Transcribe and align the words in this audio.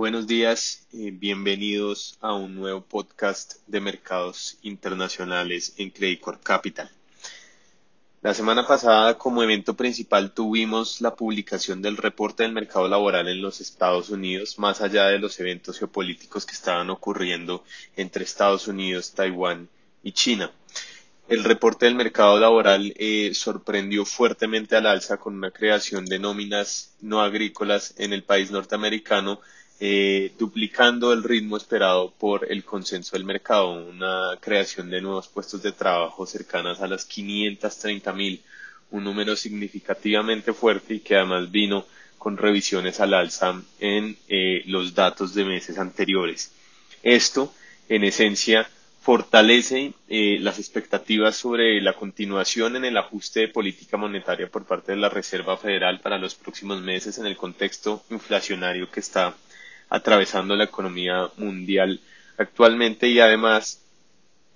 Buenos 0.00 0.26
días, 0.26 0.86
eh, 0.94 1.10
bienvenidos 1.12 2.16
a 2.22 2.32
un 2.32 2.54
nuevo 2.54 2.80
podcast 2.80 3.56
de 3.66 3.80
mercados 3.80 4.56
internacionales 4.62 5.74
en 5.76 5.90
Credit 5.90 6.22
Capital. 6.42 6.90
La 8.22 8.32
semana 8.32 8.66
pasada, 8.66 9.18
como 9.18 9.42
evento 9.42 9.76
principal, 9.76 10.32
tuvimos 10.32 11.02
la 11.02 11.14
publicación 11.16 11.82
del 11.82 11.98
reporte 11.98 12.44
del 12.44 12.52
mercado 12.52 12.88
laboral 12.88 13.28
en 13.28 13.42
los 13.42 13.60
Estados 13.60 14.08
Unidos, 14.08 14.58
más 14.58 14.80
allá 14.80 15.04
de 15.08 15.18
los 15.18 15.38
eventos 15.38 15.78
geopolíticos 15.78 16.46
que 16.46 16.54
estaban 16.54 16.88
ocurriendo 16.88 17.62
entre 17.94 18.24
Estados 18.24 18.68
Unidos, 18.68 19.12
Taiwán 19.12 19.68
y 20.02 20.12
China. 20.12 20.50
El 21.28 21.44
reporte 21.44 21.84
del 21.84 21.94
mercado 21.94 22.40
laboral 22.40 22.94
eh, 22.96 23.32
sorprendió 23.34 24.06
fuertemente 24.06 24.76
al 24.76 24.86
alza 24.86 25.18
con 25.18 25.34
una 25.34 25.50
creación 25.50 26.06
de 26.06 26.18
nóminas 26.18 26.94
no 27.02 27.20
agrícolas 27.20 27.92
en 27.98 28.14
el 28.14 28.24
país 28.24 28.50
norteamericano 28.50 29.42
eh, 29.82 30.32
duplicando 30.38 31.10
el 31.14 31.22
ritmo 31.24 31.56
esperado 31.56 32.12
por 32.18 32.46
el 32.52 32.64
consenso 32.64 33.16
del 33.16 33.24
mercado, 33.24 33.72
una 33.72 34.36
creación 34.38 34.90
de 34.90 35.00
nuevos 35.00 35.28
puestos 35.28 35.62
de 35.62 35.72
trabajo 35.72 36.26
cercanas 36.26 36.82
a 36.82 36.86
las 36.86 37.06
530 37.06 38.12
mil, 38.12 38.42
un 38.90 39.04
número 39.04 39.34
significativamente 39.36 40.52
fuerte 40.52 40.94
y 40.94 41.00
que 41.00 41.16
además 41.16 41.50
vino 41.50 41.86
con 42.18 42.36
revisiones 42.36 43.00
al 43.00 43.14
alza 43.14 43.62
en 43.78 44.18
eh, 44.28 44.62
los 44.66 44.94
datos 44.94 45.32
de 45.34 45.46
meses 45.46 45.78
anteriores. 45.78 46.52
Esto, 47.02 47.50
en 47.88 48.04
esencia, 48.04 48.68
fortalece 49.00 49.94
eh, 50.10 50.36
las 50.40 50.58
expectativas 50.58 51.36
sobre 51.36 51.80
la 51.80 51.94
continuación 51.94 52.76
en 52.76 52.84
el 52.84 52.98
ajuste 52.98 53.40
de 53.40 53.48
política 53.48 53.96
monetaria 53.96 54.50
por 54.50 54.66
parte 54.66 54.92
de 54.92 54.98
la 54.98 55.08
Reserva 55.08 55.56
Federal 55.56 56.00
para 56.00 56.18
los 56.18 56.34
próximos 56.34 56.82
meses 56.82 57.16
en 57.16 57.24
el 57.24 57.38
contexto 57.38 58.04
inflacionario 58.10 58.90
que 58.90 59.00
está 59.00 59.34
atravesando 59.90 60.56
la 60.56 60.64
economía 60.64 61.28
mundial 61.36 62.00
actualmente 62.38 63.08
y 63.08 63.20
además 63.20 63.82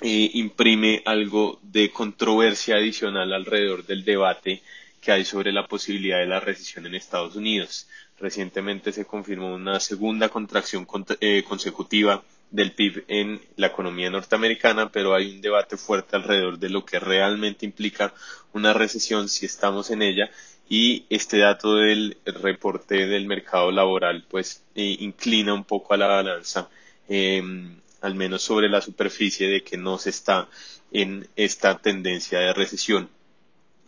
eh, 0.00 0.30
imprime 0.34 1.02
algo 1.04 1.58
de 1.62 1.90
controversia 1.90 2.76
adicional 2.76 3.32
alrededor 3.32 3.84
del 3.84 4.04
debate 4.04 4.62
que 5.00 5.12
hay 5.12 5.24
sobre 5.24 5.52
la 5.52 5.66
posibilidad 5.66 6.18
de 6.18 6.26
la 6.26 6.40
recesión 6.40 6.86
en 6.86 6.94
Estados 6.94 7.36
Unidos. 7.36 7.88
Recientemente 8.18 8.92
se 8.92 9.04
confirmó 9.04 9.54
una 9.54 9.80
segunda 9.80 10.28
contracción 10.30 10.86
eh, 11.20 11.44
consecutiva 11.46 12.22
del 12.50 12.72
PIB 12.72 13.04
en 13.08 13.40
la 13.56 13.66
economía 13.66 14.10
norteamericana, 14.10 14.90
pero 14.90 15.14
hay 15.14 15.34
un 15.34 15.40
debate 15.40 15.76
fuerte 15.76 16.16
alrededor 16.16 16.58
de 16.58 16.70
lo 16.70 16.84
que 16.84 17.00
realmente 17.00 17.66
implica 17.66 18.14
una 18.52 18.72
recesión 18.72 19.28
si 19.28 19.44
estamos 19.44 19.90
en 19.90 20.02
ella 20.02 20.30
y 20.68 21.04
este 21.10 21.38
dato 21.38 21.76
del 21.76 22.16
reporte 22.24 23.06
del 23.06 23.26
mercado 23.26 23.70
laboral 23.70 24.24
pues 24.28 24.62
eh, 24.74 24.96
inclina 25.00 25.52
un 25.54 25.64
poco 25.64 25.94
a 25.94 25.96
la 25.96 26.06
balanza 26.06 26.68
em, 27.08 27.76
al 28.00 28.14
menos 28.14 28.42
sobre 28.42 28.68
la 28.68 28.80
superficie 28.80 29.48
de 29.48 29.62
que 29.62 29.76
no 29.76 29.98
se 29.98 30.10
está 30.10 30.48
en 30.92 31.28
esta 31.36 31.78
tendencia 31.78 32.38
de 32.38 32.52
recesión. 32.52 33.08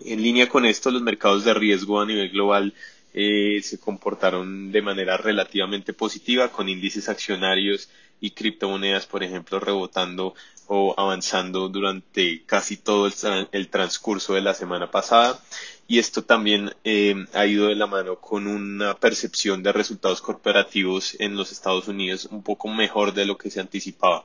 En 0.05 0.23
línea 0.23 0.49
con 0.49 0.67
esto, 0.67 0.91
los 0.91 1.03
mercados 1.03 1.45
de 1.45 1.55
riesgo 1.55 2.01
a 2.01 2.07
nivel 2.07 2.31
global 2.31 2.75
eh, 3.15 3.61
se 3.63 3.79
comportaron 3.79 4.73
de 4.73 4.83
manera 4.83 5.17
relativamente 5.17 5.93
positiva, 5.95 6.51
con 6.51 6.69
índices 6.69 7.09
accionarios 7.09 7.89
y 8.21 8.31
criptomonedas, 8.33 9.07
por 9.07 9.23
ejemplo, 9.23 9.61
rebotando 9.61 10.35
o 10.69 10.95
avanzando 10.97 11.69
durante 11.69 12.43
casi 12.45 12.77
todo 12.77 13.11
el, 13.53 13.69
transcurso 13.69 14.35
de 14.35 14.41
la 14.41 14.55
semana 14.55 14.91
pasada. 14.91 15.41
Y 15.89 16.01
esto 16.01 16.25
también 16.25 16.75
eh, 16.83 17.27
ha 17.33 17.47
ido 17.47 17.69
de 17.69 17.77
la 17.77 17.87
mano 17.87 18.17
con 18.17 18.49
una 18.49 18.95
percepción 18.95 19.63
de 19.63 19.73
resultados 19.73 20.21
corporativos 20.21 21.17
en 21.21 21.37
los 21.37 21.53
Estados 21.53 21.87
Unidos 21.87 22.27
un 22.31 22.43
poco 22.43 22.69
mejor 22.69 23.15
de 23.15 23.25
lo 23.25 23.39
que 23.39 23.51
se 23.51 23.61
anticipaba. 23.61 24.25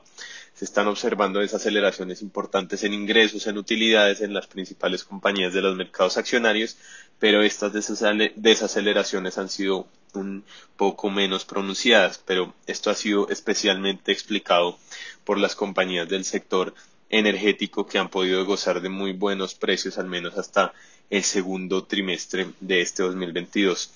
Se 0.54 0.64
están 0.64 0.88
observando 0.88 1.40
desaceleraciones 1.40 2.20
importantes 2.20 2.82
en 2.84 2.92
ingresos, 2.92 3.46
en 3.46 3.58
utilidades 3.58 4.20
en 4.20 4.34
las 4.34 4.48
principales 4.48 5.04
compañías 5.04 5.54
de 5.54 5.62
los 5.62 5.76
mercados 5.76 6.16
accionarios, 6.16 6.76
pero 7.18 7.42
estas 7.42 7.72
desaceleraciones 7.72 9.38
han 9.38 9.48
sido 9.48 9.86
un 10.14 10.44
poco 10.76 11.10
menos 11.10 11.44
pronunciadas, 11.44 12.18
pero 12.18 12.54
esto 12.66 12.90
ha 12.90 12.94
sido 12.94 13.28
especialmente 13.28 14.12
explicado 14.12 14.78
por 15.24 15.38
las 15.38 15.54
compañías 15.54 16.08
del 16.08 16.24
sector 16.24 16.74
energético 17.08 17.86
que 17.86 17.98
han 17.98 18.08
podido 18.08 18.44
gozar 18.44 18.80
de 18.80 18.88
muy 18.88 19.12
buenos 19.12 19.54
precios 19.54 19.98
al 19.98 20.06
menos 20.06 20.36
hasta 20.38 20.72
el 21.10 21.22
segundo 21.22 21.84
trimestre 21.84 22.48
de 22.60 22.80
este 22.80 23.02
2022. 23.02 23.92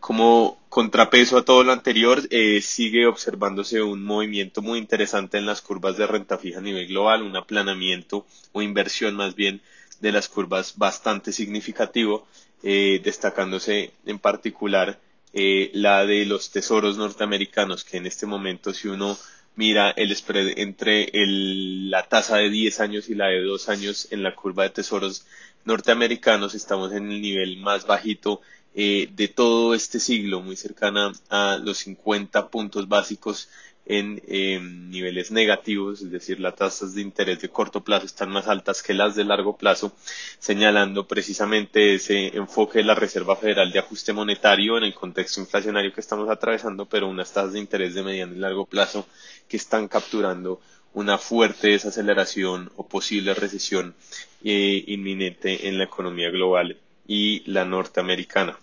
Como 0.00 0.58
contrapeso 0.68 1.38
a 1.38 1.44
todo 1.44 1.62
lo 1.62 1.72
anterior, 1.72 2.20
eh, 2.30 2.60
sigue 2.60 3.06
observándose 3.06 3.82
un 3.82 4.04
movimiento 4.04 4.60
muy 4.60 4.80
interesante 4.80 5.38
en 5.38 5.46
las 5.46 5.62
curvas 5.62 5.96
de 5.96 6.08
renta 6.08 6.38
fija 6.38 6.58
a 6.58 6.62
nivel 6.62 6.88
global, 6.88 7.22
un 7.22 7.36
aplanamiento 7.36 8.26
o 8.50 8.62
inversión 8.62 9.14
más 9.14 9.36
bien 9.36 9.62
de 10.00 10.10
las 10.10 10.28
curvas 10.28 10.76
bastante 10.76 11.30
significativo, 11.30 12.26
eh, 12.62 13.00
destacándose 13.02 13.92
en 14.06 14.18
particular 14.18 14.98
eh, 15.32 15.70
la 15.74 16.04
de 16.04 16.26
los 16.26 16.50
tesoros 16.50 16.96
norteamericanos, 16.96 17.84
que 17.84 17.96
en 17.96 18.06
este 18.06 18.26
momento 18.26 18.74
si 18.74 18.88
uno 18.88 19.16
mira 19.56 19.90
el 19.90 20.14
spread 20.14 20.58
entre 20.58 21.10
la 21.12 22.02
tasa 22.08 22.36
de 22.36 22.50
10 22.50 22.80
años 22.80 23.08
y 23.08 23.14
la 23.14 23.26
de 23.26 23.42
2 23.42 23.68
años 23.68 24.08
en 24.10 24.22
la 24.22 24.34
curva 24.34 24.64
de 24.64 24.70
tesoros 24.70 25.26
norteamericanos, 25.64 26.54
estamos 26.54 26.92
en 26.92 27.10
el 27.10 27.20
nivel 27.20 27.58
más 27.58 27.86
bajito 27.86 28.40
eh, 28.74 29.08
de 29.12 29.28
todo 29.28 29.74
este 29.74 30.00
siglo, 30.00 30.40
muy 30.40 30.56
cercana 30.56 31.12
a 31.28 31.58
los 31.62 31.78
50 31.78 32.48
puntos 32.48 32.88
básicos 32.88 33.48
en 33.84 34.90
niveles 34.90 35.32
negativos, 35.32 36.02
es 36.02 36.10
decir, 36.10 36.38
las 36.38 36.54
tasas 36.54 36.94
de 36.94 37.02
interés 37.02 37.40
de 37.40 37.48
corto 37.48 37.82
plazo 37.82 38.06
están 38.06 38.30
más 38.30 38.46
altas 38.46 38.82
que 38.82 38.94
las 38.94 39.16
de 39.16 39.24
largo 39.24 39.56
plazo, 39.56 39.92
señalando 40.38 41.08
precisamente 41.08 41.94
ese 41.94 42.36
enfoque 42.36 42.78
de 42.78 42.84
la 42.84 42.94
Reserva 42.94 43.36
Federal 43.36 43.72
de 43.72 43.80
ajuste 43.80 44.12
monetario 44.12 44.78
en 44.78 44.84
el 44.84 44.94
contexto 44.94 45.40
inflacionario 45.40 45.92
que 45.92 46.00
estamos 46.00 46.30
atravesando, 46.30 46.86
pero 46.86 47.08
unas 47.08 47.32
tasas 47.32 47.54
de 47.54 47.58
interés 47.58 47.94
de 47.94 48.04
mediano 48.04 48.34
y 48.34 48.38
largo 48.38 48.66
plazo 48.66 49.06
que 49.48 49.56
están 49.56 49.88
capturando 49.88 50.60
una 50.94 51.18
fuerte 51.18 51.68
desaceleración 51.68 52.70
o 52.76 52.86
posible 52.86 53.34
recesión 53.34 53.94
eh, 54.44 54.84
inminente 54.86 55.68
en 55.68 55.78
la 55.78 55.84
economía 55.84 56.30
global 56.30 56.76
y 57.06 57.42
la 57.50 57.64
norteamericana. 57.64 58.58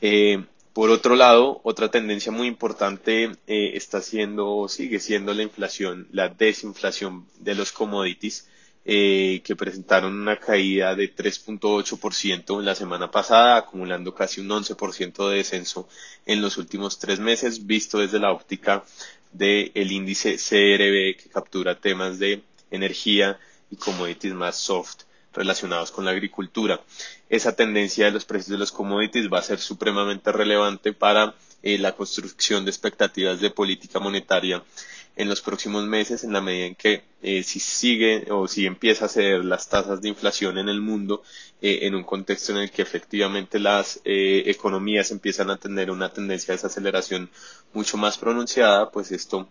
Eh, 0.00 0.44
por 0.72 0.90
otro 0.90 1.16
lado, 1.16 1.60
otra 1.64 1.90
tendencia 1.90 2.30
muy 2.30 2.46
importante 2.46 3.24
eh, 3.46 3.72
está 3.74 4.00
siendo, 4.00 4.68
sigue 4.68 5.00
siendo 5.00 5.34
la 5.34 5.42
inflación, 5.42 6.06
la 6.12 6.28
desinflación 6.28 7.26
de 7.40 7.54
los 7.54 7.72
commodities, 7.72 8.48
eh, 8.84 9.42
que 9.44 9.56
presentaron 9.56 10.14
una 10.14 10.38
caída 10.38 10.94
de 10.94 11.14
3.8% 11.14 12.60
en 12.60 12.64
la 12.64 12.74
semana 12.74 13.10
pasada, 13.10 13.56
acumulando 13.56 14.14
casi 14.14 14.40
un 14.40 14.48
11% 14.48 15.28
de 15.28 15.36
descenso 15.36 15.88
en 16.24 16.40
los 16.40 16.56
últimos 16.56 16.98
tres 16.98 17.18
meses, 17.20 17.66
visto 17.66 17.98
desde 17.98 18.18
la 18.20 18.32
óptica 18.32 18.84
del 19.32 19.92
índice 19.92 20.36
CRB 20.36 21.20
que 21.22 21.30
captura 21.32 21.80
temas 21.80 22.18
de 22.18 22.42
energía 22.70 23.38
y 23.70 23.76
commodities 23.76 24.34
más 24.34 24.56
soft 24.56 25.02
relacionados 25.32 25.90
con 25.90 26.04
la 26.04 26.10
agricultura. 26.10 26.80
Esa 27.28 27.54
tendencia 27.54 28.06
de 28.06 28.12
los 28.12 28.24
precios 28.24 28.50
de 28.50 28.58
los 28.58 28.72
commodities 28.72 29.28
va 29.32 29.38
a 29.38 29.42
ser 29.42 29.58
supremamente 29.60 30.32
relevante 30.32 30.92
para 30.92 31.34
eh, 31.62 31.78
la 31.78 31.92
construcción 31.92 32.64
de 32.64 32.70
expectativas 32.70 33.40
de 33.40 33.50
política 33.50 34.00
monetaria 34.00 34.62
en 35.16 35.28
los 35.28 35.40
próximos 35.42 35.86
meses 35.86 36.24
en 36.24 36.32
la 36.32 36.40
medida 36.40 36.66
en 36.66 36.74
que 36.74 37.02
eh, 37.22 37.42
si 37.42 37.60
sigue 37.60 38.26
o 38.30 38.48
si 38.48 38.64
empieza 38.64 39.04
a 39.04 39.08
ceder 39.08 39.44
las 39.44 39.68
tasas 39.68 40.00
de 40.00 40.08
inflación 40.08 40.56
en 40.56 40.68
el 40.68 40.80
mundo 40.80 41.22
eh, 41.60 41.80
en 41.82 41.94
un 41.94 42.04
contexto 42.04 42.52
en 42.52 42.58
el 42.58 42.70
que 42.70 42.80
efectivamente 42.80 43.58
las 43.58 44.00
eh, 44.04 44.44
economías 44.46 45.10
empiezan 45.10 45.50
a 45.50 45.58
tener 45.58 45.90
una 45.90 46.12
tendencia 46.12 46.52
de 46.52 46.56
desaceleración 46.56 47.28
mucho 47.74 47.98
más 47.98 48.16
pronunciada, 48.16 48.90
pues 48.90 49.12
esto 49.12 49.48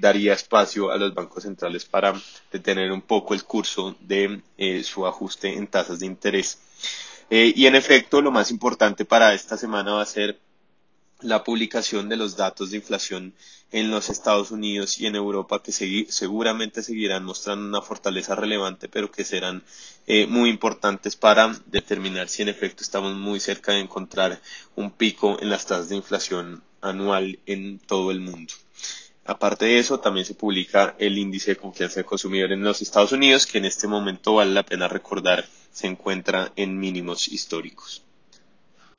daría 0.00 0.34
espacio 0.34 0.90
a 0.90 0.98
los 0.98 1.14
bancos 1.14 1.44
centrales 1.44 1.84
para 1.84 2.12
detener 2.52 2.92
un 2.92 3.02
poco 3.02 3.34
el 3.34 3.44
curso 3.44 3.96
de 4.00 4.42
su 4.84 5.06
ajuste 5.06 5.54
en 5.54 5.66
tasas 5.66 6.00
de 6.00 6.06
interés. 6.06 6.58
y 7.30 7.66
en 7.66 7.74
efecto, 7.74 8.20
lo 8.22 8.30
más 8.30 8.50
importante 8.50 9.04
para 9.04 9.34
esta 9.34 9.56
semana 9.56 9.94
va 9.94 10.02
a 10.02 10.06
ser 10.06 10.38
la 11.20 11.42
publicación 11.42 12.08
de 12.08 12.16
los 12.16 12.36
datos 12.36 12.70
de 12.70 12.76
inflación 12.76 13.34
en 13.72 13.90
los 13.90 14.08
Estados 14.08 14.50
Unidos 14.50 15.00
y 15.00 15.06
en 15.06 15.16
Europa 15.16 15.62
que 15.62 15.72
seguramente 15.72 16.82
seguirán 16.82 17.24
mostrando 17.24 17.66
una 17.66 17.82
fortaleza 17.82 18.34
relevante 18.34 18.88
pero 18.88 19.10
que 19.10 19.24
serán 19.24 19.64
eh, 20.06 20.26
muy 20.26 20.48
importantes 20.48 21.16
para 21.16 21.58
determinar 21.66 22.28
si 22.28 22.42
en 22.42 22.48
efecto 22.48 22.82
estamos 22.82 23.14
muy 23.16 23.40
cerca 23.40 23.72
de 23.72 23.80
encontrar 23.80 24.40
un 24.76 24.92
pico 24.92 25.38
en 25.40 25.50
las 25.50 25.66
tasas 25.66 25.88
de 25.88 25.96
inflación 25.96 26.62
anual 26.80 27.38
en 27.46 27.78
todo 27.80 28.10
el 28.10 28.20
mundo. 28.20 28.54
Aparte 29.24 29.66
de 29.66 29.78
eso, 29.78 30.00
también 30.00 30.24
se 30.24 30.34
publica 30.34 30.96
el 30.98 31.18
índice 31.18 31.50
de 31.50 31.56
confianza 31.56 31.96
del 31.96 32.06
consumidor 32.06 32.52
en 32.52 32.62
los 32.62 32.80
Estados 32.80 33.12
Unidos, 33.12 33.44
que 33.46 33.58
en 33.58 33.66
este 33.66 33.86
momento 33.86 34.34
vale 34.34 34.52
la 34.52 34.62
pena 34.62 34.88
recordar 34.88 35.44
se 35.70 35.86
encuentra 35.86 36.50
en 36.56 36.78
mínimos 36.80 37.28
históricos. 37.28 38.02